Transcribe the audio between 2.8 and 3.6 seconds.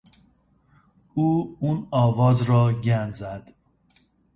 گند زد.